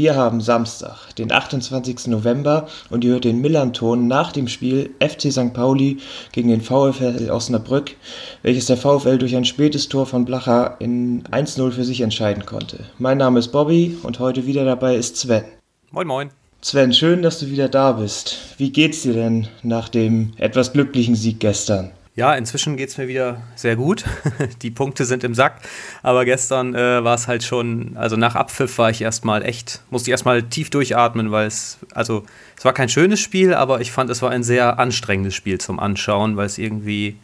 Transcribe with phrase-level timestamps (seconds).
[0.00, 2.06] wir haben Samstag, den 28.
[2.06, 5.52] November und ihr hört den Millanton nach dem Spiel FC St.
[5.52, 5.98] Pauli
[6.32, 7.96] gegen den VfL Osnabrück,
[8.42, 12.86] welches der VfL durch ein spätes Tor von Blacher in 1-0 für sich entscheiden konnte.
[12.98, 15.44] Mein Name ist Bobby und heute wieder dabei ist Sven.
[15.90, 16.30] Moin moin.
[16.62, 18.38] Sven, schön, dass du wieder da bist.
[18.56, 21.90] Wie geht's dir denn nach dem etwas glücklichen Sieg gestern?
[22.20, 24.04] Ja, inzwischen geht es mir wieder sehr gut.
[24.60, 25.54] Die Punkte sind im Sack.
[26.02, 30.10] Aber gestern äh, war es halt schon, also nach Abpfiff war ich erstmal echt, musste
[30.10, 32.26] ich erstmal tief durchatmen, weil es, also
[32.58, 35.80] es war kein schönes Spiel, aber ich fand, es war ein sehr anstrengendes Spiel zum
[35.80, 37.16] Anschauen, weil es irgendwie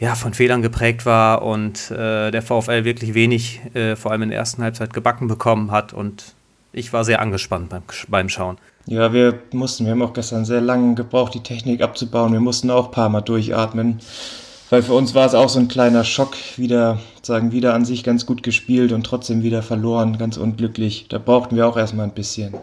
[0.00, 4.30] ja, von Fehlern geprägt war und äh, der VfL wirklich wenig, äh, vor allem in
[4.30, 5.92] der ersten Halbzeit, gebacken bekommen hat.
[5.92, 6.34] Und
[6.72, 8.58] ich war sehr angespannt beim, beim Schauen.
[8.86, 12.32] Ja, wir mussten, wir haben auch gestern sehr lange gebraucht, die Technik abzubauen.
[12.32, 14.00] Wir mussten auch ein paar Mal durchatmen,
[14.68, 18.04] weil für uns war es auch so ein kleiner Schock, wieder, sagen, wieder an sich
[18.04, 21.06] ganz gut gespielt und trotzdem wieder verloren, ganz unglücklich.
[21.08, 22.54] Da brauchten wir auch erstmal ein bisschen.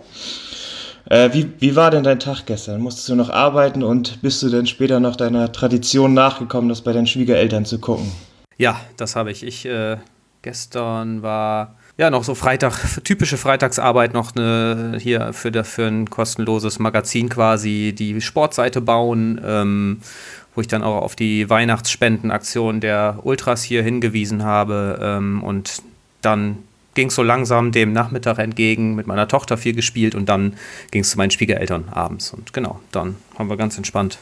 [1.10, 2.82] Äh, wie, wie war denn dein Tag gestern?
[2.82, 6.94] Musstest du noch arbeiten und bist du denn später noch deiner Tradition nachgekommen, das bei
[6.94, 8.12] deinen Schwiegereltern zu gucken?
[8.58, 9.42] Ja, das habe ich.
[9.42, 9.98] Ich äh,
[10.44, 16.80] gestern war ja, noch so Freitag, typische Freitagsarbeit noch eine, hier für, für ein kostenloses
[16.80, 20.02] Magazin quasi die Sportseite bauen, ähm,
[20.56, 25.82] wo ich dann auch auf die Weihnachtsspendenaktion der Ultras hier hingewiesen habe ähm, und
[26.22, 26.58] dann
[26.94, 30.56] ging es so langsam dem Nachmittag entgegen, mit meiner Tochter viel gespielt und dann
[30.92, 34.20] ging es zu meinen Schwiegereltern abends und genau, dann haben wir ganz entspannt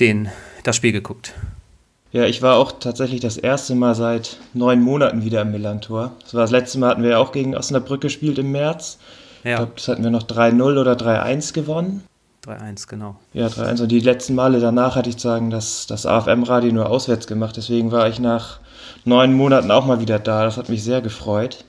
[0.00, 0.28] den,
[0.64, 1.34] das Spiel geguckt.
[2.12, 6.12] Ja, ich war auch tatsächlich das erste Mal seit neun Monaten wieder im Millantor.
[6.22, 8.98] Das war das letzte Mal, hatten wir ja auch gegen Osnabrück gespielt im März.
[9.44, 9.52] Ja.
[9.52, 12.04] Ich glaube, das hatten wir noch 3-0 oder 3-1 gewonnen.
[12.44, 13.16] 3-1, genau.
[13.32, 13.82] Ja, 3-1.
[13.82, 17.56] Und die letzten Male danach hatte ich sagen, dass das AFM-Radio nur auswärts gemacht.
[17.56, 18.58] Deswegen war ich nach
[19.04, 20.44] neun Monaten auch mal wieder da.
[20.44, 21.64] Das hat mich sehr gefreut.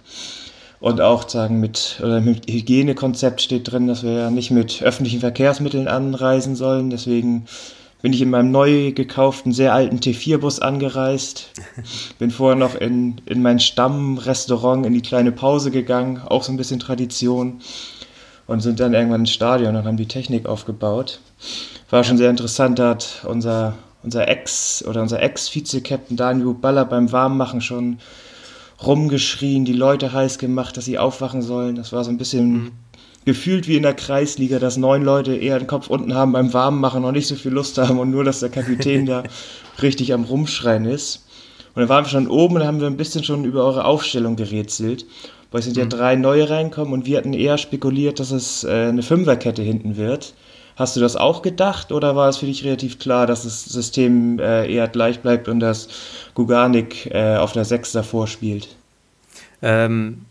[0.81, 5.22] Und auch sagen, mit, oder mit Hygienekonzept steht drin, dass wir ja nicht mit öffentlichen
[5.22, 6.90] Verkehrsmitteln anreisen sollen.
[6.90, 7.46] Deswegen
[8.03, 11.52] bin ich in meinem neu gekauften, sehr alten T4-Bus angereist.
[12.19, 16.58] Bin vorher noch in, in mein Stammrestaurant in die kleine Pause gegangen, auch so ein
[16.58, 17.62] bisschen Tradition.
[18.46, 21.22] Und sind dann irgendwann ins Stadion und haben die Technik aufgebaut.
[21.90, 27.09] War schon sehr interessant, da hat unser, unser Ex- oder unser Ex-Vize-Captain Daniel Baller beim
[27.13, 28.00] Warmmachen schon
[28.86, 31.75] rumgeschrien, die Leute heiß gemacht, dass sie aufwachen sollen.
[31.75, 32.72] Das war so ein bisschen mhm
[33.26, 37.04] gefühlt wie in der Kreisliga, dass neun Leute eher den Kopf unten haben beim Warmmachen
[37.04, 39.24] und nicht so viel Lust haben und nur, dass der Kapitän da
[39.82, 41.26] richtig am Rumschreien ist.
[41.76, 44.36] Und dann waren wir schon oben und haben wir ein bisschen schon über eure Aufstellung
[44.36, 45.06] gerätselt.
[45.52, 45.90] Weil es sind ja mhm.
[45.90, 50.34] drei neue reinkommen und wir hatten eher spekuliert, dass es äh, eine Fünferkette hinten wird.
[50.76, 54.40] Hast du das auch gedacht oder war es für dich relativ klar, dass das System
[54.40, 55.90] äh, eher gleich bleibt und dass
[56.34, 58.70] Gugarnik äh, auf der Sechs davor spielt?
[59.62, 60.26] Ähm,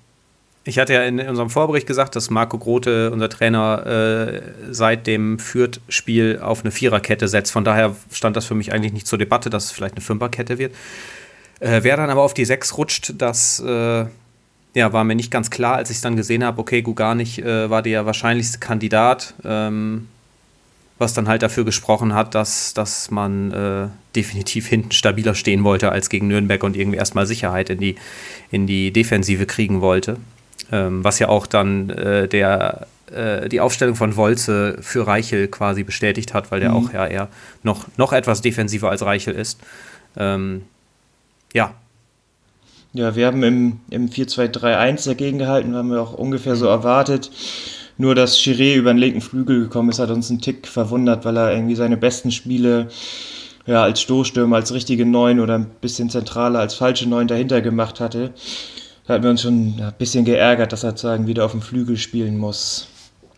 [0.65, 5.39] ich hatte ja in unserem Vorbericht gesagt, dass Marco Grote, unser Trainer, äh, seit dem
[5.39, 7.51] Fürth-Spiel auf eine Viererkette setzt.
[7.51, 10.59] Von daher stand das für mich eigentlich nicht zur Debatte, dass es vielleicht eine Fünferkette
[10.59, 10.73] wird.
[11.59, 14.05] Äh, wer dann aber auf die Sechs rutscht, das äh,
[14.75, 16.61] ja, war mir nicht ganz klar, als ich es dann gesehen habe.
[16.61, 20.09] Okay, Gugarnik äh, war der wahrscheinlichste Kandidat, ähm,
[20.99, 25.91] was dann halt dafür gesprochen hat, dass, dass man äh, definitiv hinten stabiler stehen wollte
[25.91, 27.97] als gegen Nürnberg und irgendwie erstmal Sicherheit in die,
[28.53, 30.19] in die Defensive kriegen wollte.
[30.71, 35.85] Ähm, was ja auch dann äh, der, äh, die Aufstellung von Wolze für Reichel quasi
[35.85, 36.77] bestätigt hat, weil der mhm.
[36.77, 37.29] auch ja eher
[37.63, 39.61] noch, noch etwas defensiver als Reichel ist.
[40.17, 40.63] Ähm,
[41.53, 41.75] ja.
[42.95, 47.31] Ja, wir haben im, im 4-2-3-1 dagegen gehalten, haben wir auch ungefähr so erwartet.
[47.99, 51.37] Nur, dass Chiré über den linken Flügel gekommen ist, hat uns einen Tick verwundert, weil
[51.37, 52.89] er irgendwie seine besten Spiele
[53.67, 58.01] ja, als Stoßstürmer, als richtige Neun oder ein bisschen zentraler als falsche Neun dahinter gemacht
[58.01, 58.33] hatte
[59.07, 61.97] da hatten wir uns schon ein bisschen geärgert, dass er sozusagen wieder auf dem Flügel
[61.97, 62.89] spielen muss.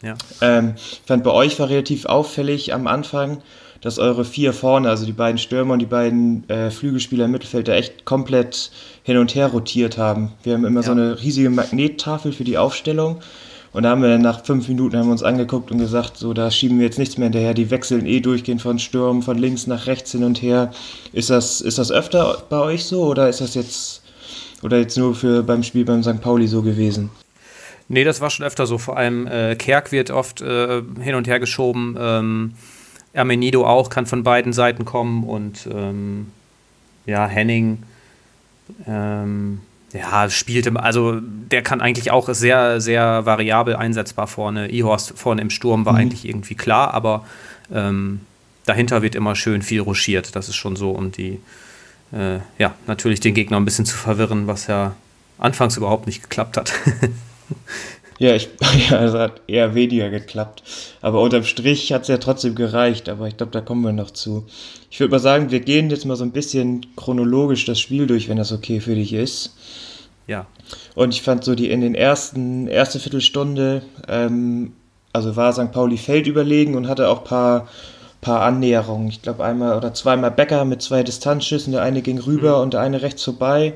[0.03, 0.15] Ja.
[0.41, 3.39] Ähm, ich fand bei euch war relativ auffällig am Anfang,
[3.81, 7.69] dass eure vier vorne, also die beiden Stürmer und die beiden äh, Flügelspieler im Mittelfeld,
[7.69, 8.71] da echt komplett
[9.03, 10.33] hin und her rotiert haben.
[10.43, 10.87] Wir haben immer ja.
[10.87, 13.21] so eine riesige Magnettafel für die Aufstellung.
[13.73, 16.33] Und da haben wir dann nach fünf Minuten haben wir uns angeguckt und gesagt, so
[16.33, 17.55] da schieben wir jetzt nichts mehr hinterher.
[17.55, 20.71] Die wechseln eh durchgehend von Stürmen, von links nach rechts hin und her.
[21.13, 24.04] Ist das, ist das öfter bei euch so oder ist das jetzt
[24.65, 26.21] oder jetzt nur für beim Spiel beim St.
[26.21, 27.11] Pauli so gewesen?
[27.89, 28.79] Nee, das war schon öfter so.
[28.79, 31.97] Vor allem äh, Kerk wird oft äh, hin und her geschoben.
[31.99, 32.55] Ähm,
[33.13, 36.33] Ermenido auch kann von beiden Seiten kommen und ähm,
[37.07, 37.83] ja, Henning.
[38.87, 39.61] Ähm,
[39.93, 44.69] Ja, spielt im, also der kann eigentlich auch sehr, sehr variabel einsetzbar vorne.
[44.69, 45.99] Ihorst vorne im Sturm war mhm.
[46.01, 47.25] eigentlich irgendwie klar, aber
[47.73, 48.21] ähm,
[48.67, 50.35] dahinter wird immer schön viel ruschiert.
[50.35, 51.39] Das ist schon so, um die,
[52.13, 54.95] äh, ja, natürlich den Gegner ein bisschen zu verwirren, was ja
[55.39, 56.73] anfangs überhaupt nicht geklappt hat.
[58.19, 58.49] ja, ich,
[58.91, 60.63] ja, es hat eher weniger geklappt.
[61.01, 63.09] Aber unterm Strich hat es ja trotzdem gereicht.
[63.09, 64.47] Aber ich glaube, da kommen wir noch zu.
[64.91, 68.29] Ich würde mal sagen, wir gehen jetzt mal so ein bisschen chronologisch das Spiel durch,
[68.29, 69.55] wenn das okay für dich ist.
[70.27, 70.47] Ja.
[70.95, 74.73] Und ich fand so die in den ersten, erste Viertelstunde, ähm,
[75.13, 75.71] also war St.
[75.71, 77.69] Pauli Feld überlegen und hatte auch ein paar
[78.25, 79.09] paar Annäherungen.
[79.09, 82.63] Ich glaube einmal oder zweimal Becker mit zwei Distanzschüssen, der eine ging rüber mhm.
[82.63, 83.75] und der eine rechts vorbei.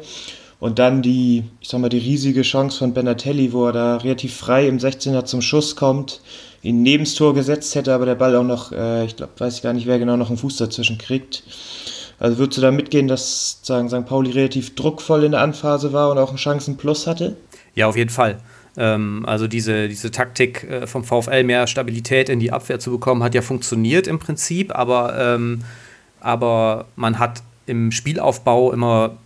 [0.59, 4.37] Und dann die, ich sag mal, die riesige Chance von Benatelli, wo er da relativ
[4.37, 6.21] frei im 16er zum Schuss kommt,
[6.62, 9.55] ihn neben das Tor gesetzt hätte, aber der Ball auch noch, äh, ich glaube, weiß
[9.55, 11.45] ich gar nicht, wer genau noch einen Fuß dazwischen kriegt.
[12.19, 14.05] Also würdest du da mitgehen, dass sagen St.
[14.06, 17.37] Pauli relativ druckvoll in der Anphase war und auch einen Chancenplus hatte?
[17.77, 18.39] Ja, auf jeden Fall.
[18.79, 23.23] Ähm, also diese, diese Taktik äh, vom VfL, mehr Stabilität in die Abwehr zu bekommen,
[23.23, 25.65] hat ja funktioniert im Prinzip, aber, ähm,
[26.21, 29.19] aber man hat im Spielaufbau immer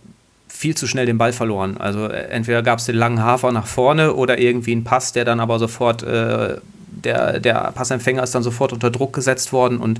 [0.47, 1.77] viel zu schnell den Ball verloren.
[1.77, 5.23] Also äh, entweder gab es den langen Hafer nach vorne oder irgendwie einen Pass, der
[5.23, 6.57] dann aber sofort, äh,
[6.87, 9.99] der, der Passempfänger ist dann sofort unter Druck gesetzt worden und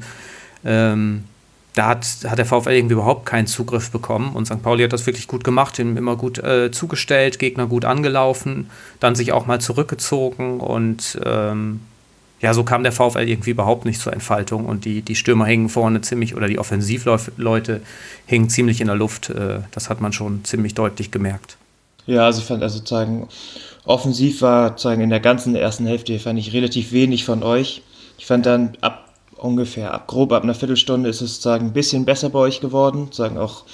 [0.66, 1.26] ähm,
[1.74, 4.62] da hat, hat der VfL irgendwie überhaupt keinen Zugriff bekommen und St.
[4.62, 9.16] Pauli hat das wirklich gut gemacht, ihm immer gut äh, zugestellt, Gegner gut angelaufen, dann
[9.16, 11.80] sich auch mal zurückgezogen und ähm,
[12.44, 15.70] ja, so kam der VfL irgendwie überhaupt nicht zur Entfaltung und die, die Stürmer hängen
[15.70, 17.82] vorne ziemlich oder die Offensivleute
[18.26, 19.30] hängen ziemlich in der Luft.
[19.30, 21.56] Äh, das hat man schon ziemlich deutlich gemerkt.
[22.06, 23.30] Ja, also fand also sozusagen
[23.86, 27.82] offensiv war sozusagen in der ganzen ersten Hälfte fand ich relativ wenig von euch.
[28.18, 29.03] Ich fand dann ab
[29.44, 33.10] ungefähr ab grob ab einer Viertelstunde ist es sozusagen ein bisschen besser bei euch geworden,
[33.12, 33.66] sagen auch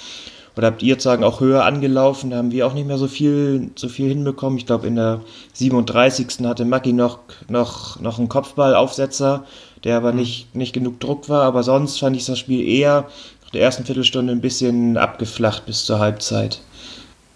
[0.56, 3.70] oder habt ihr sagen auch höher angelaufen, da haben wir auch nicht mehr so viel
[3.76, 4.58] so viel hinbekommen.
[4.58, 5.20] Ich glaube in der
[5.54, 6.44] 37.
[6.44, 9.44] hatte Maki noch noch noch einen Kopfballaufsetzer,
[9.84, 10.18] der aber mhm.
[10.18, 13.06] nicht nicht genug Druck war, aber sonst fand ich das Spiel eher
[13.42, 16.60] nach der ersten Viertelstunde ein bisschen abgeflacht bis zur Halbzeit.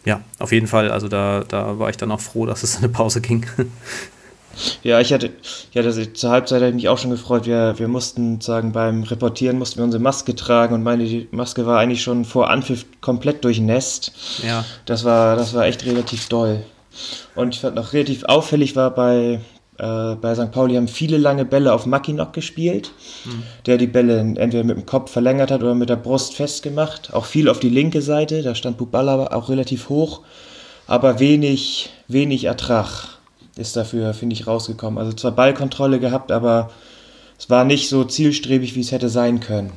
[0.05, 0.91] Ja, auf jeden Fall.
[0.91, 3.47] Also da, da war ich dann auch froh, dass es eine Pause ging.
[4.83, 5.31] Ja, ich hatte,
[5.73, 7.47] ich hatte zur Halbzeit hatte ich mich auch schon gefreut.
[7.47, 11.79] Wir, wir mussten sagen, beim Reportieren mussten wir unsere Maske tragen und meine Maske war
[11.79, 14.13] eigentlich schon vor Anpfiff komplett durchnässt.
[14.47, 14.65] Ja.
[14.87, 16.65] Das war, das war echt relativ doll.
[17.35, 19.41] Und ich fand noch relativ auffällig war bei,
[19.79, 20.53] äh, bei St.
[20.53, 22.93] Pauli haben viele lange Bälle auf Mackinock gespielt,
[23.25, 23.43] mhm.
[23.67, 27.13] der die Bälle entweder mit dem Kopf verlängert hat oder mit der Brust festgemacht.
[27.13, 30.21] Auch viel auf die linke Seite, da stand Bubala auch relativ hoch,
[30.87, 33.14] aber wenig, wenig Ertrag
[33.57, 34.99] ist dafür, finde ich, rausgekommen.
[34.99, 36.71] Also zwar Ballkontrolle gehabt, aber
[37.39, 39.73] es war nicht so zielstrebig, wie es hätte sein können.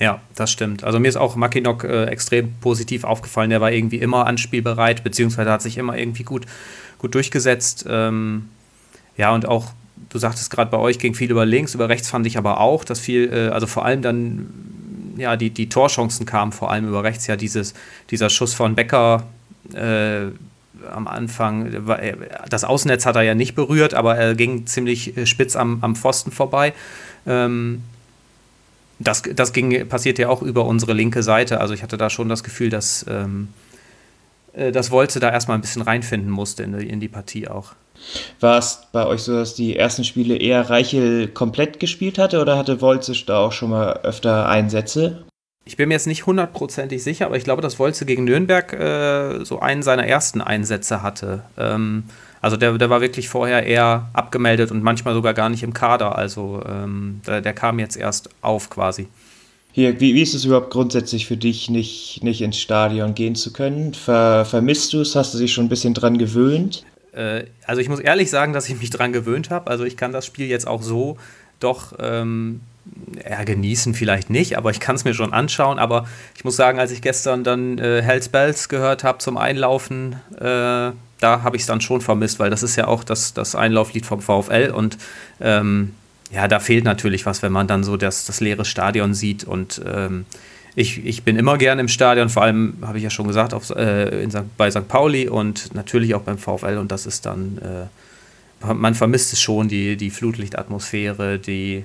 [0.00, 0.84] Ja, das stimmt.
[0.84, 3.50] Also mir ist auch Mackinock äh, extrem positiv aufgefallen.
[3.50, 6.46] Der war irgendwie immer anspielbereit, beziehungsweise hat sich immer irgendwie gut,
[6.98, 7.84] gut durchgesetzt.
[7.88, 8.48] Ähm,
[9.16, 9.72] ja, und auch,
[10.10, 12.84] du sagtest gerade bei euch ging viel über links, über rechts fand ich aber auch,
[12.84, 17.02] dass viel, äh, also vor allem dann, ja, die, die Torchancen kamen vor allem über
[17.02, 17.26] rechts.
[17.26, 17.74] Ja, dieses,
[18.10, 19.24] dieser Schuss von Becker,
[19.74, 20.26] äh,
[20.92, 21.84] am Anfang,
[22.48, 25.96] das Außennetz hat er ja nicht berührt, aber er ging ziemlich äh, spitz am, am
[25.96, 26.72] Pfosten vorbei.
[27.26, 27.82] Ähm,
[28.98, 31.60] das, das ging, passiert ja auch über unsere linke Seite.
[31.60, 33.48] Also ich hatte da schon das Gefühl, dass, ähm,
[34.54, 37.74] äh, dass Wolze da erstmal ein bisschen reinfinden musste in die, in die Partie auch.
[38.40, 42.56] War es bei euch so, dass die ersten Spiele eher Reichel komplett gespielt hatte oder
[42.56, 45.24] hatte Wolze da auch schon mal öfter Einsätze?
[45.68, 49.44] Ich bin mir jetzt nicht hundertprozentig sicher, aber ich glaube, dass Wolze gegen Nürnberg äh,
[49.44, 51.42] so einen seiner ersten Einsätze hatte.
[51.58, 52.04] Ähm,
[52.40, 56.16] also der, der war wirklich vorher eher abgemeldet und manchmal sogar gar nicht im Kader.
[56.16, 59.08] Also ähm, der, der, kam jetzt erst auf quasi.
[59.72, 63.52] Hier, wie, wie ist es überhaupt grundsätzlich für dich, nicht, nicht ins Stadion gehen zu
[63.52, 63.92] können?
[63.92, 65.14] Ver, vermisst du es?
[65.16, 66.82] Hast du dich schon ein bisschen dran gewöhnt?
[67.12, 69.70] Äh, also ich muss ehrlich sagen, dass ich mich dran gewöhnt habe.
[69.70, 71.18] Also ich kann das Spiel jetzt auch so
[71.60, 72.60] doch ähm,
[73.28, 75.78] ja, genießen vielleicht nicht, aber ich kann es mir schon anschauen.
[75.78, 80.16] Aber ich muss sagen, als ich gestern dann äh, Hells Bells gehört habe zum Einlaufen,
[80.38, 83.54] äh, da habe ich es dann schon vermisst, weil das ist ja auch das, das
[83.54, 84.98] Einlauflied vom VfL und
[85.40, 85.94] ähm,
[86.30, 89.80] ja, da fehlt natürlich was, wenn man dann so das, das leere Stadion sieht und
[89.86, 90.26] ähm,
[90.74, 93.70] ich, ich bin immer gern im Stadion, vor allem habe ich ja schon gesagt, auf,
[93.70, 94.86] äh, in bei St.
[94.86, 99.68] Pauli und natürlich auch beim VfL und das ist dann, äh, man vermisst es schon,
[99.68, 101.84] die, die Flutlichtatmosphäre, die,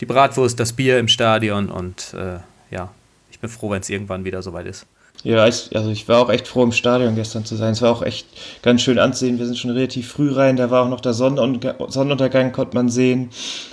[0.00, 2.38] die Bratwurst, das Bier im Stadion und äh,
[2.70, 2.90] ja,
[3.30, 4.86] ich bin froh, wenn es irgendwann wieder soweit ist.
[5.22, 7.72] Ja, ich, also ich war auch echt froh, im Stadion gestern zu sein.
[7.72, 8.28] Es war auch echt
[8.62, 9.38] ganz schön anzusehen.
[9.38, 10.56] Wir sind schon relativ früh rein.
[10.56, 13.30] Da war auch noch der Sonnenuntergang, Sonnenuntergang konnte man sehen,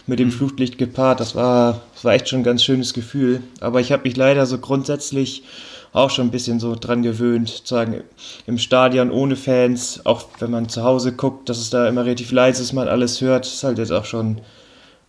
[0.07, 0.31] mit dem mhm.
[0.31, 1.19] Flutlicht gepaart.
[1.19, 3.43] Das war, das war echt schon ein ganz schönes Gefühl.
[3.59, 5.43] Aber ich habe mich leider so grundsätzlich
[5.91, 8.01] auch schon ein bisschen so dran gewöhnt, sozusagen
[8.47, 12.31] im Stadion ohne Fans, auch wenn man zu Hause guckt, dass es da immer relativ
[12.31, 14.41] leise ist, man alles hört, ist halt jetzt auch schon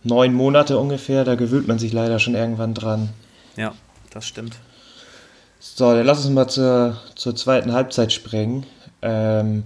[0.05, 3.09] neun Monate ungefähr, da gewöhnt man sich leider schon irgendwann dran.
[3.57, 3.73] Ja,
[4.11, 4.55] das stimmt.
[5.59, 8.65] So, dann lass uns mal zur, zur zweiten Halbzeit springen.
[9.01, 9.63] Ähm,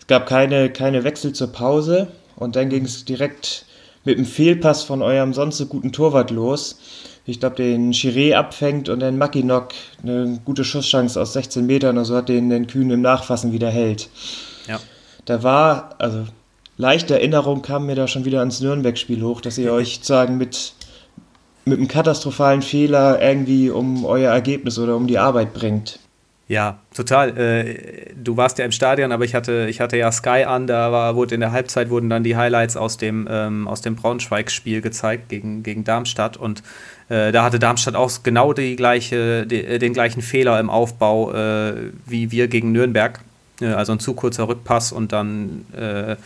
[0.00, 3.66] es gab keine, keine Wechsel zur Pause und dann ging es direkt
[4.04, 6.78] mit einem Fehlpass von eurem sonst so guten Torwart los.
[7.24, 9.68] Ich glaube, den Chiré abfängt und dann Mackinock
[10.02, 13.70] eine gute Schusschance aus 16 Metern oder so hat den, den Kühn im Nachfassen wieder
[13.70, 14.08] hält.
[14.66, 14.80] Ja.
[15.24, 16.24] Da war, also
[16.82, 20.74] leichte Erinnerung kam mir da schon wieder ans Nürnberg-Spiel hoch, dass ihr euch sagen mit,
[21.64, 25.98] mit einem katastrophalen Fehler irgendwie um euer Ergebnis oder um die Arbeit bringt.
[26.48, 27.38] Ja, total.
[27.38, 30.92] Äh, du warst ja im Stadion, aber ich hatte, ich hatte ja Sky an, da
[30.92, 34.82] war, wurde in der Halbzeit wurden dann die Highlights aus dem, ähm, aus dem Braunschweig-Spiel
[34.82, 36.62] gezeigt gegen, gegen Darmstadt und
[37.08, 41.32] äh, da hatte Darmstadt auch genau die gleiche, die, äh, den gleichen Fehler im Aufbau
[41.32, 41.74] äh,
[42.06, 43.20] wie wir gegen Nürnberg.
[43.60, 46.16] Also ein zu kurzer Rückpass und dann äh,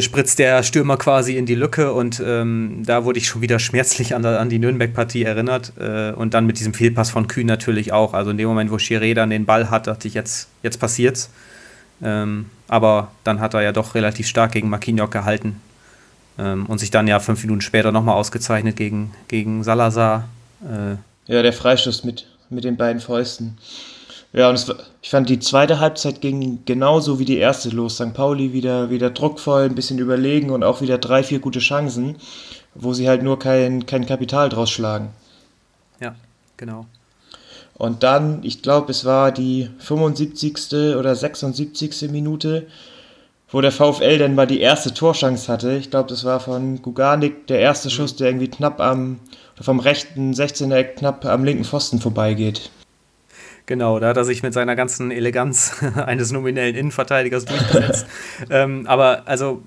[0.00, 4.14] spritzt der Stürmer quasi in die Lücke und ähm, da wurde ich schon wieder schmerzlich
[4.14, 8.14] an, an die Nürnberg-Partie erinnert äh, und dann mit diesem Fehlpass von Kühn natürlich auch.
[8.14, 11.30] Also in dem Moment, wo Chiré dann den Ball hat, dachte ich, jetzt, jetzt passiert's.
[12.02, 15.60] Ähm, aber dann hat er ja doch relativ stark gegen Marquinhos gehalten
[16.38, 20.28] ähm, und sich dann ja fünf Minuten später nochmal ausgezeichnet gegen, gegen Salazar.
[20.62, 23.58] Äh, ja, der Freistoß mit, mit den beiden Fäusten.
[24.32, 24.72] Ja, und es,
[25.02, 27.96] ich fand, die zweite Halbzeit ging genauso wie die erste los.
[27.96, 28.14] St.
[28.14, 32.16] Pauli wieder, wieder druckvoll, ein bisschen überlegen und auch wieder drei, vier gute Chancen,
[32.74, 35.10] wo sie halt nur kein, kein Kapital draus schlagen.
[36.00, 36.14] Ja,
[36.56, 36.86] genau.
[37.74, 40.96] Und dann, ich glaube, es war die 75.
[40.96, 42.10] oder 76.
[42.10, 42.66] Minute,
[43.50, 45.76] wo der VfL dann mal die erste Torchance hatte.
[45.76, 47.92] Ich glaube, das war von Guganik der erste mhm.
[47.92, 49.20] Schuss, der irgendwie knapp am,
[49.60, 52.70] vom rechten 16er knapp am linken Pfosten vorbeigeht.
[53.72, 58.06] Genau, da hat er sich mit seiner ganzen Eleganz eines nominellen Innenverteidigers durchgesetzt.
[58.50, 59.62] ähm, aber also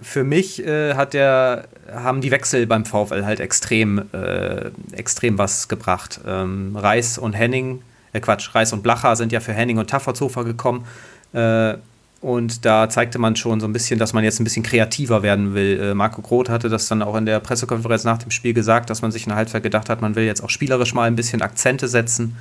[0.00, 5.66] für mich äh, hat der, haben die Wechsel beim VfL halt extrem, äh, extrem was
[5.66, 6.20] gebracht.
[6.24, 10.44] Ähm, Reis und Henning, äh Quatsch, Reis und Blacher sind ja für Henning und Tafferzofer
[10.44, 10.86] gekommen.
[11.32, 11.74] Äh,
[12.20, 15.54] und da zeigte man schon so ein bisschen, dass man jetzt ein bisschen kreativer werden
[15.54, 15.80] will.
[15.80, 19.02] Äh, Marco Groth hatte das dann auch in der Pressekonferenz nach dem Spiel gesagt, dass
[19.02, 21.42] man sich in der Halbzeit gedacht hat, man will jetzt auch spielerisch mal ein bisschen
[21.42, 22.36] Akzente setzen.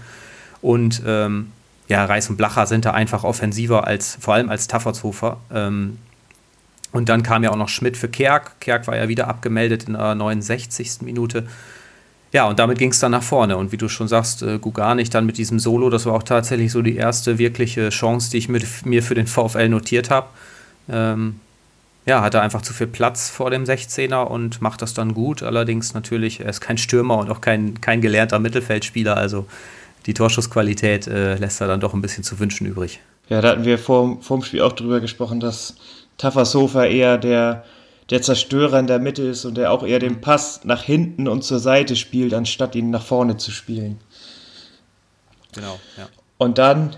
[0.61, 1.51] Und ähm,
[1.87, 5.37] ja, Reis und Blacher sind da einfach offensiver als, vor allem als Taffertshofer.
[5.53, 5.97] Ähm,
[6.91, 8.59] und dann kam ja auch noch Schmidt für Kerk.
[8.59, 11.01] Kerk war ja wieder abgemeldet in der 69.
[11.01, 11.47] Minute.
[12.31, 13.57] Ja, und damit ging es dann nach vorne.
[13.57, 16.71] Und wie du schon sagst, äh, Guganich dann mit diesem Solo, das war auch tatsächlich
[16.71, 20.27] so die erste wirkliche Chance, die ich mit, mir für den VfL notiert habe.
[20.89, 21.39] Ähm,
[22.05, 25.43] ja, hatte einfach zu viel Platz vor dem 16er und macht das dann gut.
[25.43, 29.17] Allerdings natürlich, er ist kein Stürmer und auch kein, kein gelernter Mittelfeldspieler.
[29.17, 29.47] Also
[30.09, 32.99] die Torschussqualität äh, lässt er dann doch ein bisschen zu wünschen übrig.
[33.29, 35.75] Ja, da hatten wir vor, vor dem Spiel auch drüber gesprochen, dass
[36.17, 37.63] Tafassofa eher der,
[38.09, 41.43] der Zerstörer in der Mitte ist und der auch eher den Pass nach hinten und
[41.43, 43.99] zur Seite spielt, anstatt ihn nach vorne zu spielen.
[45.53, 46.09] Genau, ja.
[46.39, 46.95] Und dann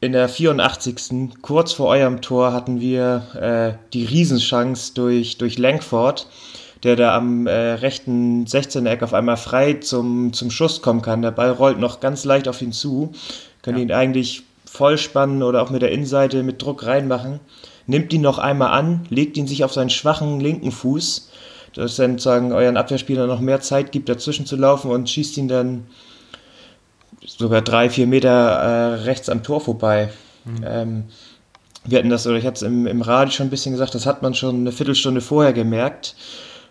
[0.00, 1.32] in der 84.
[1.42, 6.28] kurz vor eurem Tor hatten wir äh, die Riesenchance durch, durch Langford
[6.82, 11.22] der da am äh, rechten 16er-Eck auf einmal frei zum, zum Schuss kommen kann.
[11.22, 13.12] Der Ball rollt noch ganz leicht auf ihn zu.
[13.62, 13.84] Können ja.
[13.84, 17.40] ihn eigentlich voll spannen oder auch mit der Innenseite mit Druck reinmachen.
[17.86, 21.30] Nimmt ihn noch einmal an, legt ihn sich auf seinen schwachen linken Fuß,
[21.74, 25.48] dass dann sagen euren Abwehrspieler noch mehr Zeit gibt, dazwischen zu laufen und schießt ihn
[25.48, 25.86] dann
[27.24, 30.10] sogar drei, vier Meter äh, rechts am Tor vorbei.
[30.44, 30.64] Mhm.
[30.64, 31.04] Ähm,
[31.84, 34.06] wir hatten das, oder ich hatte es im, im Radio schon ein bisschen gesagt, das
[34.06, 36.14] hat man schon eine Viertelstunde vorher gemerkt.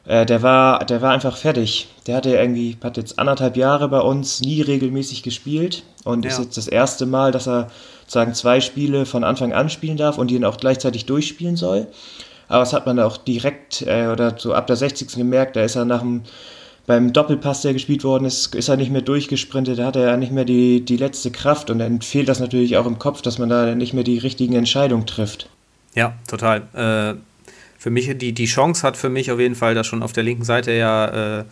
[0.06, 1.88] Äh, der, war, der war einfach fertig.
[2.08, 6.32] Der hatte irgendwie, hat jetzt anderthalb Jahre bei uns nie regelmäßig gespielt und ja.
[6.32, 7.68] ist jetzt das erste Mal, dass er
[8.08, 11.88] sagen zwei Spiele von Anfang an spielen darf und die dann auch gleichzeitig durchspielen soll.
[12.48, 15.16] Aber das hat man auch direkt äh, oder so ab der 60.
[15.16, 16.24] gemerkt, da ist er nach dem
[16.88, 20.18] beim Doppelpass, der gespielt worden ist, ist er nicht mehr durchgesprintet, da hat er ja
[20.18, 23.38] nicht mehr die, die letzte Kraft und dann fehlt das natürlich auch im Kopf, dass
[23.38, 25.48] man da nicht mehr die richtigen Entscheidungen trifft.
[25.96, 26.64] Ja, total.
[26.74, 27.20] Äh,
[27.82, 30.22] für mich, die, die Chance hat für mich auf jeden Fall da schon auf der
[30.22, 31.46] linken Seite ja äh,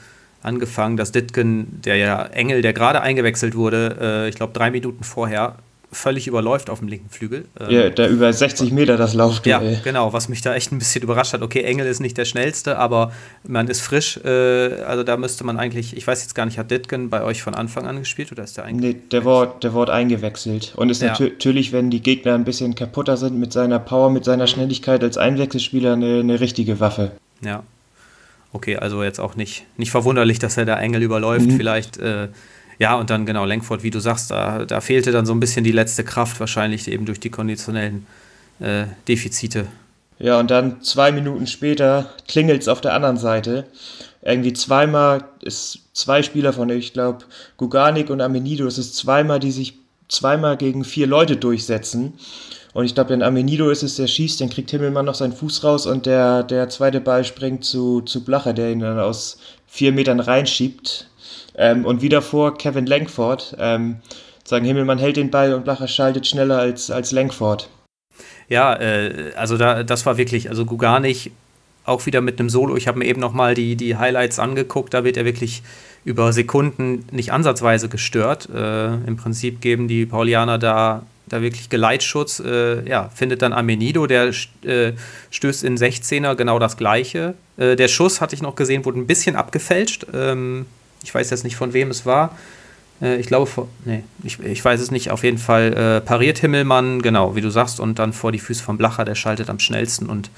[0.43, 5.03] angefangen, dass Ditken, der ja Engel, der gerade eingewechselt wurde, äh, ich glaube drei Minuten
[5.03, 5.55] vorher,
[5.91, 7.46] völlig überläuft auf dem linken Flügel.
[7.60, 9.41] Ähm, ja, der über 60 Meter das Lauf.
[9.46, 11.41] Ja, genau, was mich da echt ein bisschen überrascht hat.
[11.41, 13.12] Okay, Engel ist nicht der schnellste, aber
[13.43, 14.17] man ist frisch.
[14.24, 17.41] Äh, also da müsste man eigentlich, ich weiß jetzt gar nicht, hat Ditgen bei euch
[17.41, 19.03] von Anfang an gespielt oder ist der eingewechselt?
[19.03, 20.74] Nee, der wurde, der wurde eingewechselt.
[20.75, 21.17] Und ist ja.
[21.19, 25.17] natürlich, wenn die Gegner ein bisschen kaputter sind mit seiner Power, mit seiner Schnelligkeit als
[25.17, 27.12] Einwechselspieler eine, eine richtige Waffe.
[27.41, 27.63] Ja.
[28.51, 31.48] Okay, also jetzt auch nicht, nicht verwunderlich, dass er da Engel überläuft.
[31.48, 31.58] Mhm.
[31.58, 31.98] Vielleicht.
[31.98, 32.29] Äh,
[32.79, 35.65] Ja, und dann genau, Lenkford, wie du sagst, da, da fehlte dann so ein bisschen
[35.65, 38.07] die letzte Kraft, wahrscheinlich eben durch die konditionellen
[38.59, 39.67] äh, Defizite.
[40.17, 43.65] Ja, und dann zwei Minuten später klingelt es auf der anderen Seite.
[44.21, 47.25] Irgendwie zweimal ist zwei Spieler von, ich glaube,
[47.57, 49.75] Guganik und Amenido, es ist zweimal, die sich
[50.07, 52.13] zweimal gegen vier Leute durchsetzen.
[52.74, 55.63] Und ich glaube, wenn Amenido ist es, der schießt, dann kriegt Himmelmann noch seinen Fuß
[55.63, 59.91] raus und der, der zweite Ball springt zu, zu Blacher, der ihn dann aus vier
[59.91, 61.09] Metern reinschiebt.
[61.60, 63.56] Ähm, und wieder vor Kevin Langford.
[63.60, 63.98] Ähm,
[64.46, 67.70] sagen, Himmelmann hält den Ball und Blacher schaltet schneller als, als Langford.
[68.48, 71.32] Ja, äh, also da, das war wirklich, also Guganich
[71.84, 72.78] auch wieder mit einem Solo.
[72.78, 75.62] Ich habe mir eben nochmal die, die Highlights angeguckt, da wird er wirklich
[76.06, 78.48] über Sekunden nicht ansatzweise gestört.
[78.50, 82.39] Äh, Im Prinzip geben die Paulianer da da wirklich Geleitschutz.
[82.39, 84.32] Äh, ja, findet dann Amenido, der
[84.63, 84.94] äh,
[85.30, 87.36] stößt in 16er genau das Gleiche.
[87.58, 90.08] Äh, der Schuss, hatte ich noch gesehen, wurde ein bisschen abgefälscht.
[90.13, 90.66] Ähm,
[91.03, 92.38] ich weiß jetzt nicht, von wem es war.
[93.01, 95.12] Äh, ich glaube, vor, nee, ich, ich weiß es nicht.
[95.12, 98.63] Auf jeden Fall äh, pariert Himmelmann, genau, wie du sagst, und dann vor die Füße
[98.63, 100.29] von Blacher, der schaltet am schnellsten und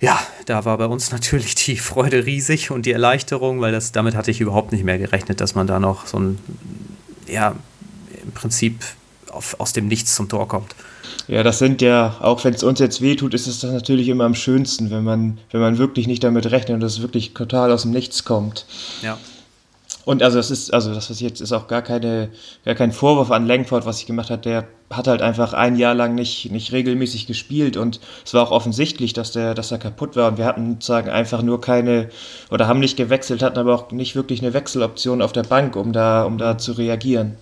[0.00, 4.14] ja, da war bei uns natürlich die Freude riesig und die Erleichterung, weil das damit
[4.14, 6.38] hatte ich überhaupt nicht mehr gerechnet, dass man da noch so ein,
[7.28, 7.54] ja,
[8.22, 8.80] im Prinzip
[9.30, 10.74] auf, aus dem Nichts zum Tor kommt.
[11.28, 14.24] Ja, das sind ja, auch wenn es uns jetzt wehtut, ist es das natürlich immer
[14.24, 17.82] am schönsten, wenn man, wenn man wirklich nicht damit rechnet und es wirklich total aus
[17.82, 18.66] dem Nichts kommt.
[19.02, 19.18] Ja.
[20.04, 22.30] Und also das ist, also das was jetzt ist auch gar keine,
[22.64, 24.44] gar kein Vorwurf an Langford, was ich gemacht hat.
[24.44, 28.50] Der hat halt einfach ein Jahr lang nicht, nicht regelmäßig gespielt und es war auch
[28.50, 30.28] offensichtlich, dass der, dass er kaputt war.
[30.28, 32.08] Und wir hatten sozusagen einfach nur keine
[32.50, 35.92] oder haben nicht gewechselt, hatten aber auch nicht wirklich eine Wechseloption auf der Bank, um
[35.92, 37.36] da, um da zu reagieren.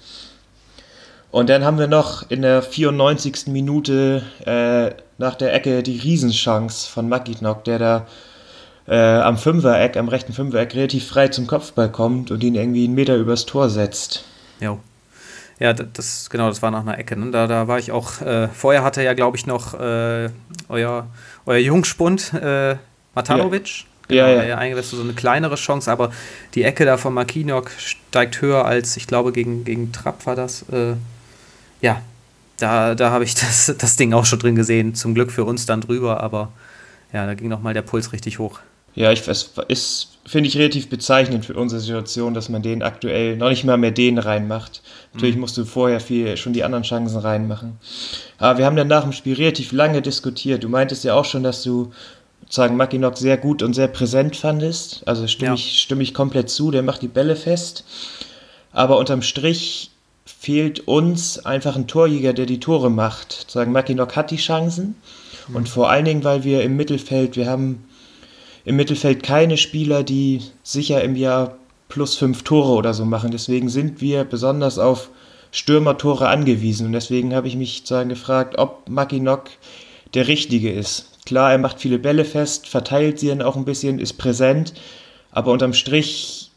[1.31, 3.47] Und dann haben wir noch in der 94.
[3.47, 8.07] Minute äh, nach der Ecke die Riesenchance von Maginok, der da
[8.91, 12.95] äh, am Fünfereck, am rechten Fünfereck relativ frei zum Kopfball kommt und ihn irgendwie einen
[12.95, 14.25] Meter übers Tor setzt.
[14.61, 14.81] Jo.
[15.61, 17.17] Ja, das, genau, das war nach einer Ecke.
[17.17, 17.31] Ne?
[17.31, 20.31] Da, da war ich auch, äh, vorher hatte ja, glaube ich, noch äh,
[20.69, 21.07] euer,
[21.47, 22.77] euer Jungspund äh,
[23.15, 23.85] Matanovic.
[24.09, 24.27] Ja.
[24.27, 24.59] Genau, ja, ja.
[24.59, 26.11] eingewechselt, so eine kleinere Chance, aber
[26.57, 30.63] die Ecke da von Makinok steigt höher als, ich glaube, gegen, gegen Trapp war das.
[30.73, 30.95] Äh,
[31.81, 32.03] ja,
[32.59, 34.97] da, da habe ich das, das Ding auch schon drin gesehen.
[34.97, 36.51] Zum Glück für uns dann drüber, aber
[37.13, 38.59] ja, da ging nochmal der Puls richtig hoch.
[38.95, 43.37] Ja, ich, es ist, finde ich, relativ bezeichnend für unsere Situation, dass man den aktuell
[43.37, 44.83] noch nicht mal mehr den reinmacht.
[45.13, 45.43] Natürlich mhm.
[45.43, 47.79] musst du vorher viel, schon die anderen Chancen reinmachen.
[48.39, 50.65] Aber wir haben dann nach dem Spiel relativ lange diskutiert.
[50.65, 51.93] Du meintest ja auch schon, dass du
[52.43, 55.07] sozusagen Mackinock sehr gut und sehr präsent fandest.
[55.07, 55.55] Also stimme, ja.
[55.55, 57.85] ich, stimme ich komplett zu, der macht die Bälle fest.
[58.73, 59.91] Aber unterm Strich
[60.25, 63.51] fehlt uns einfach ein Torjäger, der die Tore macht.
[63.51, 64.97] Sagen, Mackinock hat die Chancen
[65.49, 65.57] mhm.
[65.57, 67.85] und vor allen Dingen, weil wir im Mittelfeld, wir haben
[68.65, 71.57] im Mittelfeld keine Spieler, die sicher im Jahr
[71.89, 73.31] plus fünf Tore oder so machen.
[73.31, 75.11] Deswegen sind wir besonders auf
[75.53, 79.51] Stürmertore angewiesen und deswegen habe ich mich sagen gefragt, ob Mackinock
[80.15, 81.07] der Richtige ist.
[81.27, 84.75] Klar, er macht viele Bälle fest, verteilt sie dann auch ein bisschen, ist präsent,
[85.33, 86.51] aber unterm Strich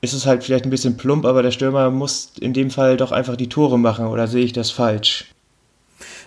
[0.00, 3.12] ist es halt vielleicht ein bisschen plump, aber der Stürmer muss in dem Fall doch
[3.12, 5.26] einfach die Tore machen oder sehe ich das falsch?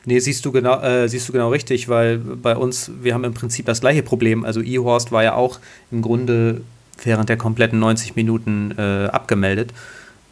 [0.05, 3.33] Nee, siehst du genau, äh, siehst du genau richtig, weil bei uns, wir haben im
[3.33, 4.43] Prinzip das gleiche Problem.
[4.43, 5.59] Also Ihorst war ja auch
[5.91, 6.61] im Grunde
[7.03, 9.73] während der kompletten 90 Minuten äh, abgemeldet.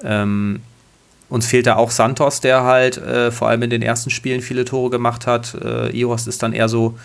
[0.03, 0.61] Ähm,
[1.29, 4.65] uns fehlt da auch Santos, der halt äh, vor allem in den ersten Spielen viele
[4.65, 5.55] Tore gemacht hat.
[5.55, 6.95] Äh, Ihorst ist dann eher so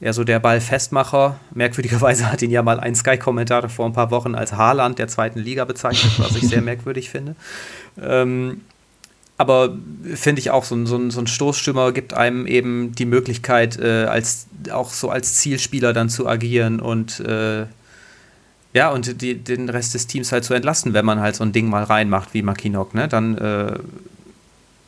[0.00, 1.38] eher so der Ballfestmacher.
[1.54, 5.40] Merkwürdigerweise hat ihn ja mal ein Sky-Kommentator vor ein paar Wochen als Haaland der zweiten
[5.40, 7.34] Liga bezeichnet, was ich sehr merkwürdig finde.
[8.00, 8.62] Ähm,
[9.38, 9.76] aber
[10.14, 14.04] finde ich auch, so ein, so, so ein Stoßstürmer gibt einem eben die Möglichkeit, äh,
[14.04, 17.66] als, auch so als Zielspieler dann zu agieren und äh,
[18.74, 21.52] ja, und die, den Rest des Teams halt zu entlasten, wenn man halt so ein
[21.52, 23.08] Ding mal reinmacht wie Makinok, ne?
[23.08, 23.78] Dann äh,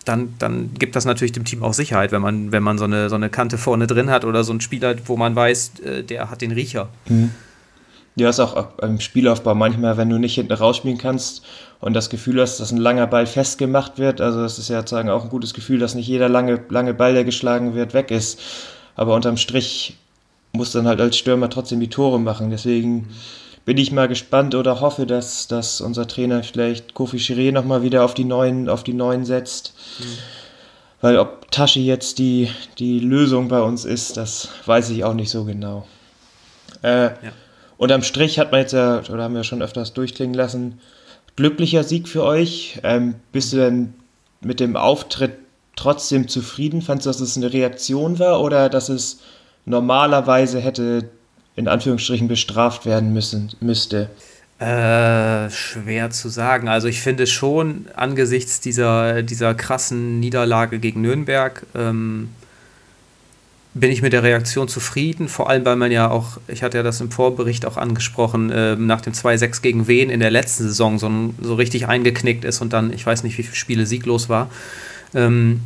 [0.05, 3.09] dann, dann gibt das natürlich dem Team auch Sicherheit, wenn man, wenn man so eine,
[3.09, 6.31] so eine Kante vorne drin hat oder so einen Spieler, wo man weiß, äh, der
[6.31, 6.89] hat den Riecher.
[7.09, 7.31] Mhm.
[8.21, 11.45] Ja, ist auch im Spielaufbau manchmal, wenn du nicht hinten rausspielen kannst
[11.81, 14.21] und das Gefühl hast, dass ein langer Ball festgemacht wird.
[14.21, 17.15] Also, das ist ja sozusagen auch ein gutes Gefühl, dass nicht jeder lange, lange Ball,
[17.15, 18.41] der geschlagen wird, weg ist.
[18.95, 19.97] Aber unterm Strich
[20.53, 22.51] muss dann halt als Stürmer trotzdem die Tore machen.
[22.51, 23.09] Deswegen.
[23.67, 28.05] Bin ich mal gespannt oder hoffe, dass, dass unser Trainer vielleicht Kofi Chiré nochmal wieder
[28.05, 29.75] auf die Neuen, auf die Neuen setzt.
[29.99, 30.05] Mhm.
[31.03, 35.31] Weil ob Tashi jetzt die, die Lösung bei uns ist, das weiß ich auch nicht
[35.31, 35.87] so genau.
[36.83, 37.33] Äh, ja.
[37.81, 40.81] Unterm Strich hat man jetzt ja, oder haben wir schon öfters durchklingen lassen,
[41.37, 42.79] glücklicher Sieg für euch.
[42.83, 43.95] Ähm, bist du denn
[44.43, 45.33] mit dem Auftritt
[45.77, 46.83] trotzdem zufrieden?
[46.83, 49.21] Fandest du, dass es eine Reaktion war oder dass es
[49.65, 51.09] normalerweise hätte
[51.57, 54.11] in Anführungsstrichen bestraft werden müssen, müsste?
[54.59, 56.69] Äh, schwer zu sagen.
[56.69, 62.29] Also ich finde schon angesichts dieser, dieser krassen Niederlage gegen Nürnberg ähm,
[63.73, 66.83] bin ich mit der Reaktion zufrieden, vor allem weil man ja auch, ich hatte ja
[66.83, 70.99] das im Vorbericht auch angesprochen, äh, nach dem 2-6 gegen Wien in der letzten Saison
[70.99, 74.51] so, so richtig eingeknickt ist und dann, ich weiß nicht, wie viele Spiele sieglos war.
[75.15, 75.61] Ähm,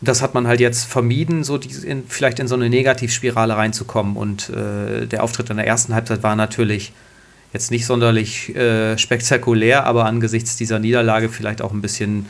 [0.00, 4.16] das hat man halt jetzt vermieden, so die, in, vielleicht in so eine Negativspirale reinzukommen.
[4.16, 6.92] Und äh, der Auftritt in der ersten Halbzeit war natürlich
[7.52, 12.26] jetzt nicht sonderlich äh, spektakulär, aber angesichts dieser Niederlage vielleicht auch ein bisschen,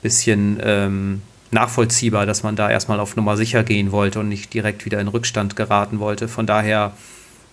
[0.00, 4.84] bisschen ähm, nachvollziehbar, dass man da erstmal auf Nummer sicher gehen wollte und nicht direkt
[4.84, 6.28] wieder in Rückstand geraten wollte.
[6.28, 6.92] Von daher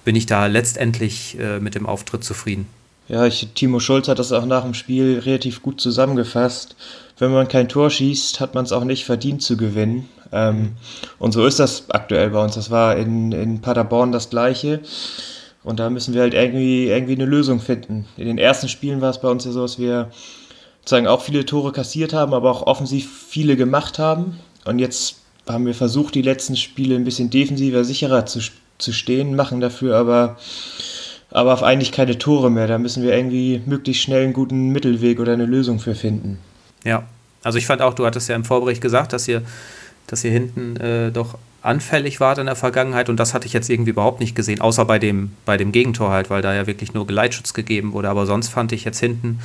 [0.06, 2.68] bin ich da letztendlich äh, mit dem Auftritt zufrieden.
[3.08, 6.76] Ja, ich, Timo Schulz hat das auch nach dem Spiel relativ gut zusammengefasst.
[7.18, 10.08] Wenn man kein Tor schießt, hat man es auch nicht verdient zu gewinnen.
[10.32, 10.74] Ähm,
[11.18, 12.56] und so ist das aktuell bei uns.
[12.56, 14.82] Das war in, in Paderborn das Gleiche.
[15.64, 18.06] Und da müssen wir halt irgendwie, irgendwie eine Lösung finden.
[18.16, 20.10] In den ersten Spielen war es bei uns ja so, dass wir
[20.82, 24.40] sozusagen auch viele Tore kassiert haben, aber auch offensiv viele gemacht haben.
[24.66, 28.40] Und jetzt haben wir versucht, die letzten Spiele ein bisschen defensiver, sicherer zu,
[28.78, 30.38] zu stehen, machen dafür aber,
[31.32, 32.68] aber auf eigentlich keine Tore mehr.
[32.68, 36.40] Da müssen wir irgendwie möglichst schnell einen guten Mittelweg oder eine Lösung für finden.
[36.84, 37.04] Ja,
[37.44, 39.42] also ich fand auch, du hattest ja im Vorbericht gesagt, dass ihr,
[40.08, 43.70] dass ihr hinten äh, doch anfällig wart in der Vergangenheit und das hatte ich jetzt
[43.70, 46.94] irgendwie überhaupt nicht gesehen, außer bei dem, bei dem Gegentor halt, weil da ja wirklich
[46.94, 48.10] nur Geleitschutz gegeben wurde.
[48.10, 49.40] Aber sonst fand ich jetzt hinten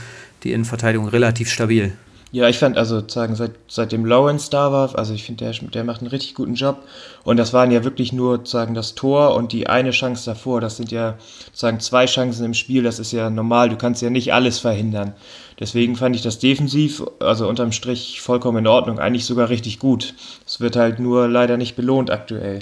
[0.44, 1.92] die Innenverteidigung relativ stabil.
[2.34, 5.84] Ja, ich fand also sagen, seit, seitdem Lawrence da war, also ich finde, der, der
[5.84, 6.82] macht einen richtig guten Job.
[7.22, 10.60] Und das waren ja wirklich nur sagen das Tor und die eine Chance davor.
[10.60, 11.16] Das sind ja
[11.52, 12.82] sagen zwei Chancen im Spiel.
[12.82, 13.68] Das ist ja normal.
[13.68, 15.14] Du kannst ja nicht alles verhindern.
[15.60, 20.14] Deswegen fand ich das defensiv, also unterm Strich vollkommen in Ordnung, eigentlich sogar richtig gut.
[20.44, 22.58] Es wird halt nur leider nicht belohnt aktuell.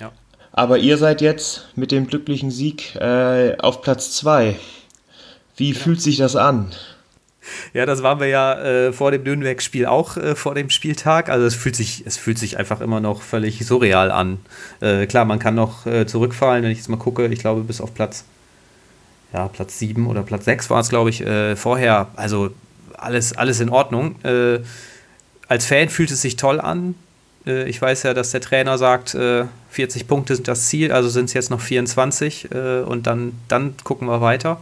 [0.00, 0.10] Ja.
[0.52, 4.56] Aber ihr seid jetzt mit dem glücklichen Sieg äh, auf Platz 2.
[5.56, 5.84] Wie genau.
[5.84, 6.70] fühlt sich das an?
[7.72, 11.28] Ja, das waren wir ja äh, vor dem Nürnberg-Spiel auch äh, vor dem Spieltag.
[11.28, 14.38] Also es fühlt sich, es fühlt sich einfach immer noch völlig surreal an.
[14.80, 17.80] Äh, klar, man kann noch äh, zurückfallen, wenn ich jetzt mal gucke, ich glaube bis
[17.80, 18.24] auf Platz,
[19.32, 22.08] ja, Platz 7 oder Platz 6 war es, glaube ich, äh, vorher.
[22.16, 22.50] Also
[22.96, 24.16] alles, alles in Ordnung.
[24.24, 24.60] Äh,
[25.48, 26.96] als Fan fühlt es sich toll an.
[27.44, 29.16] ich weiß ja, dass der Trainer sagt,
[29.70, 32.48] 40 Punkte sind das Ziel, also sind es jetzt noch 24
[32.84, 34.60] und dann, dann gucken wir weiter.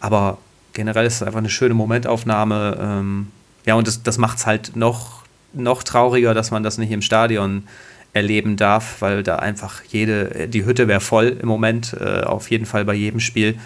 [0.00, 0.38] Aber
[0.72, 2.78] generell ist es einfach eine schöne Momentaufnahme.
[2.80, 3.28] Ähm,
[3.66, 7.02] ja, und das, das macht es halt noch, noch trauriger, dass man das nicht im
[7.02, 7.64] Stadion
[8.12, 12.66] erleben darf, weil da einfach jede, die Hütte wäre voll im Moment, äh, auf jeden
[12.66, 13.58] Fall bei jedem Spiel.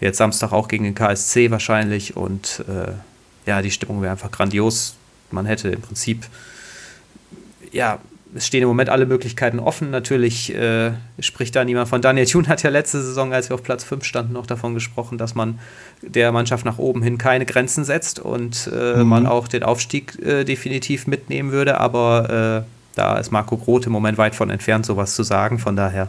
[0.00, 2.92] Jetzt Samstag auch gegen den KSC wahrscheinlich und äh,
[3.48, 4.96] ja, die Stimmung wäre einfach grandios.
[5.30, 6.26] Man hätte im Prinzip
[7.72, 7.98] ja
[8.36, 9.90] es stehen im Moment alle Möglichkeiten offen.
[9.90, 12.02] Natürlich äh, spricht da niemand von.
[12.02, 15.18] Daniel Thun hat ja letzte Saison, als wir auf Platz 5 standen, noch davon gesprochen,
[15.18, 15.58] dass man
[16.02, 19.08] der Mannschaft nach oben hin keine Grenzen setzt und äh, mhm.
[19.08, 21.80] man auch den Aufstieg äh, definitiv mitnehmen würde.
[21.80, 25.58] Aber äh, da ist Marco Groth im Moment weit von entfernt, sowas zu sagen.
[25.58, 26.08] Von daher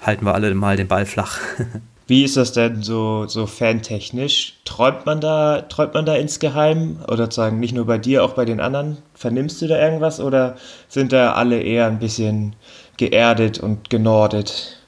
[0.00, 1.38] halten wir alle mal den Ball flach.
[2.08, 4.54] Wie ist das denn so, so fantechnisch?
[4.64, 6.98] Träumt man da, träumt man da insgeheim?
[7.08, 8.98] Oder sagen nicht nur bei dir, auch bei den anderen?
[9.14, 10.56] Vernimmst du da irgendwas oder
[10.88, 12.54] sind da alle eher ein bisschen
[12.96, 14.78] geerdet und genordet?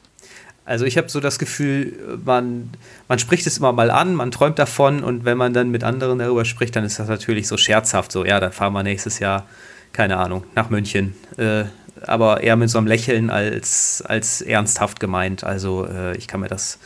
[0.64, 2.70] Also ich habe so das Gefühl, man,
[3.08, 6.18] man spricht es immer mal an, man träumt davon und wenn man dann mit anderen
[6.20, 9.46] darüber spricht, dann ist das natürlich so scherzhaft, so ja, dann fahren wir nächstes Jahr,
[9.92, 11.14] keine Ahnung, nach München.
[11.36, 11.64] Äh,
[12.06, 15.42] aber eher mit so einem Lächeln als, als ernsthaft gemeint.
[15.42, 16.78] Also äh, ich kann mir das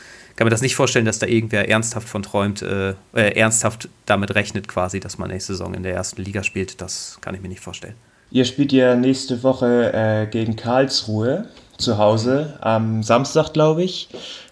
[0.43, 4.35] kann mir das nicht vorstellen, dass da irgendwer ernsthaft von träumt, äh, äh, ernsthaft damit
[4.35, 6.81] rechnet quasi, dass man nächste Saison in der ersten Liga spielt.
[6.81, 7.93] Das kann ich mir nicht vorstellen.
[8.29, 14.09] Ihr spielt ja nächste Woche äh, gegen Karlsruhe zu Hause am Samstag, glaube ich.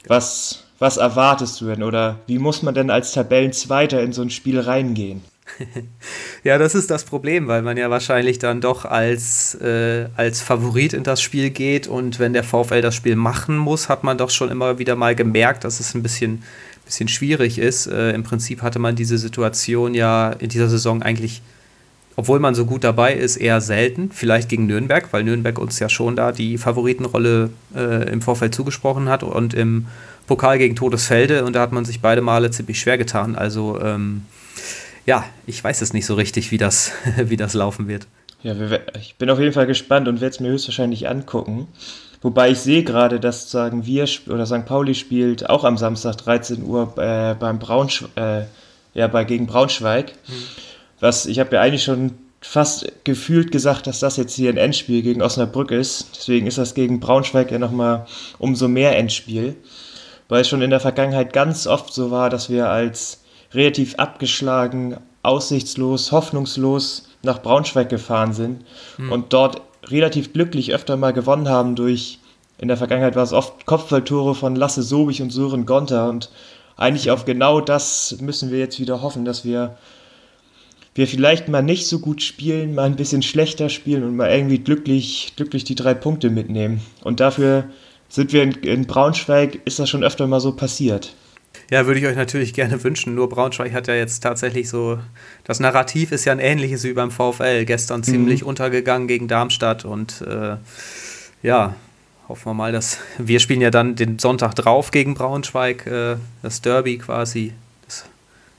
[0.07, 4.29] Was, was erwartest du denn oder wie muss man denn als Tabellenzweiter in so ein
[4.29, 5.21] Spiel reingehen?
[6.43, 10.93] ja, das ist das Problem, weil man ja wahrscheinlich dann doch als, äh, als Favorit
[10.93, 14.29] in das Spiel geht und wenn der VfL das Spiel machen muss, hat man doch
[14.29, 16.43] schon immer wieder mal gemerkt, dass es ein bisschen,
[16.85, 17.87] bisschen schwierig ist.
[17.87, 21.41] Äh, Im Prinzip hatte man diese Situation ja in dieser Saison eigentlich,
[22.15, 24.11] obwohl man so gut dabei ist, eher selten.
[24.11, 29.09] Vielleicht gegen Nürnberg, weil Nürnberg uns ja schon da die Favoritenrolle äh, im Vorfeld zugesprochen
[29.09, 29.87] hat und im
[30.27, 33.35] Pokal gegen Todesfelde und da hat man sich beide Male ziemlich schwer getan.
[33.35, 34.23] Also ähm,
[35.05, 38.07] ja, ich weiß es nicht so richtig, wie das, wie das laufen wird.
[38.43, 38.55] Ja,
[38.99, 41.67] ich bin auf jeden Fall gespannt und werde es mir höchstwahrscheinlich angucken.
[42.23, 44.65] Wobei ich sehe gerade, dass sagen wir oder St.
[44.65, 48.43] Pauli spielt auch am Samstag 13 Uhr äh, beim Braunsch äh,
[48.93, 50.13] ja, bei, gegen Braunschweig.
[50.27, 50.33] Mhm.
[50.99, 55.01] Was ich habe ja eigentlich schon fast gefühlt gesagt, dass das jetzt hier ein Endspiel
[55.03, 56.09] gegen Osnabrück ist.
[56.15, 58.05] Deswegen ist das gegen Braunschweig ja nochmal
[58.39, 59.55] umso mehr Endspiel.
[60.27, 63.20] weil es schon in der Vergangenheit ganz oft so war, dass wir als
[63.53, 68.65] relativ abgeschlagen, aussichtslos, hoffnungslos nach Braunschweig gefahren sind
[68.97, 69.11] mhm.
[69.11, 72.19] und dort relativ glücklich öfter mal gewonnen haben durch,
[72.57, 76.29] in der Vergangenheit war es oft Kopfballtore von Lasse Sobich und Sören Gonter und
[76.77, 79.77] eigentlich auf genau das müssen wir jetzt wieder hoffen, dass wir
[80.93, 84.59] wir vielleicht mal nicht so gut spielen, mal ein bisschen schlechter spielen und mal irgendwie
[84.59, 86.81] glücklich, glücklich die drei Punkte mitnehmen.
[87.03, 87.65] Und dafür
[88.09, 91.13] sind wir in, in Braunschweig, ist das schon öfter mal so passiert.
[91.69, 93.15] Ja, würde ich euch natürlich gerne wünschen.
[93.15, 94.99] Nur Braunschweig hat ja jetzt tatsächlich so.
[95.43, 97.65] Das Narrativ ist ja ein ähnliches wie beim VfL.
[97.65, 98.49] Gestern ziemlich mhm.
[98.49, 100.57] untergegangen gegen Darmstadt und äh,
[101.43, 101.75] ja,
[102.27, 102.99] hoffen wir mal, dass.
[103.17, 107.53] Wir spielen ja dann den Sonntag drauf gegen Braunschweig, äh, das Derby quasi.
[107.85, 108.05] Das,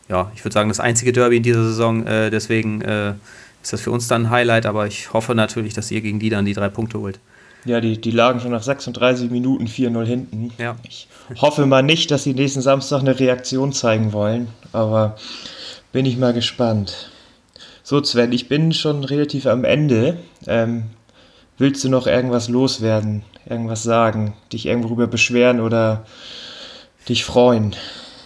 [0.08, 2.06] ja, ich würde sagen, das einzige Derby in dieser Saison.
[2.06, 3.14] Äh, deswegen äh,
[3.62, 6.30] ist das für uns dann ein Highlight, aber ich hoffe natürlich, dass ihr gegen die
[6.30, 7.20] dann die drei Punkte holt.
[7.64, 10.50] Ja, die, die lagen schon nach 36 Minuten 4-0 hinten.
[10.58, 10.76] Ja.
[10.88, 11.06] Ich
[11.40, 15.16] hoffe mal nicht, dass sie nächsten Samstag eine Reaktion zeigen wollen, aber
[15.92, 17.10] bin ich mal gespannt.
[17.84, 20.18] So, Sven, ich bin schon relativ am Ende.
[20.46, 20.84] Ähm,
[21.58, 26.04] willst du noch irgendwas loswerden, irgendwas sagen, dich irgendwo beschweren oder
[27.08, 27.76] dich freuen?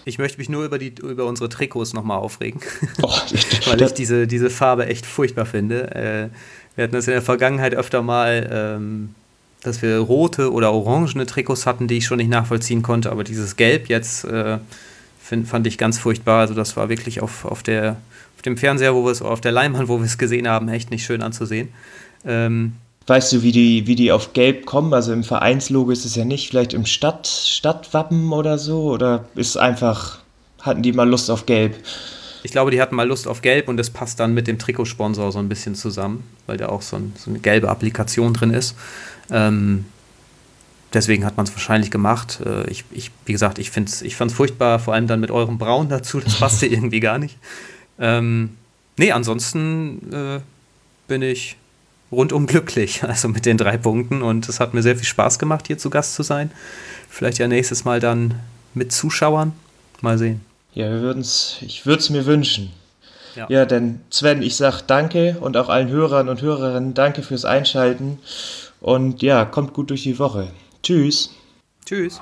[0.05, 2.61] Ich möchte mich nur über, die, über unsere Trikots nochmal aufregen,
[3.03, 3.09] oh,
[3.67, 5.95] weil ich diese, diese Farbe echt furchtbar finde.
[5.95, 6.29] Äh,
[6.77, 8.49] wir hatten das in der Vergangenheit öfter mal.
[8.51, 9.15] Ähm,
[9.67, 13.57] dass wir rote oder orangene Trikots hatten, die ich schon nicht nachvollziehen konnte, aber dieses
[13.57, 14.59] Gelb jetzt äh,
[15.21, 16.41] find, fand ich ganz furchtbar.
[16.41, 17.97] Also das war wirklich auf, auf, der,
[18.37, 20.91] auf dem Fernseher, wo wir es, auf der Leinwand, wo wir es gesehen haben, echt
[20.91, 21.69] nicht schön anzusehen.
[22.25, 22.73] Ähm,
[23.09, 24.93] Weißt du, wie die, wie die auf Gelb kommen?
[24.93, 28.91] Also im Vereinslogo ist es ja nicht, vielleicht im Stadt, Stadtwappen oder so?
[28.91, 30.19] Oder ist einfach,
[30.61, 31.77] hatten die mal Lust auf Gelb?
[32.43, 35.33] Ich glaube, die hatten mal Lust auf Gelb und das passt dann mit dem Trikotsponsor
[35.33, 38.77] so ein bisschen zusammen, weil da auch so, ein, so eine gelbe Applikation drin ist.
[39.31, 39.87] Ähm,
[40.93, 42.41] deswegen hat man es wahrscheinlich gemacht.
[42.45, 45.59] Äh, ich, ich, wie gesagt, ich, ich fand es furchtbar, vor allem dann mit eurem
[45.59, 47.39] Braun dazu, das passte irgendwie gar nicht.
[47.99, 48.51] Ähm,
[48.97, 50.41] nee, ansonsten äh,
[51.09, 51.57] bin ich
[52.13, 55.67] rundum glücklich, also mit den drei Punkten und es hat mir sehr viel Spaß gemacht,
[55.67, 56.51] hier zu Gast zu sein.
[57.09, 58.35] Vielleicht ja nächstes Mal dann
[58.75, 59.53] mit Zuschauern.
[60.03, 60.43] Mal sehen.
[60.77, 62.71] Ja, wir würden's, ich würde es mir wünschen.
[63.35, 63.47] Ja.
[63.49, 68.19] ja, denn Sven, ich sage danke und auch allen Hörern und Hörerinnen danke fürs Einschalten
[68.81, 70.49] und ja, kommt gut durch die Woche.
[70.83, 71.31] Tschüss.
[71.87, 72.21] Tschüss.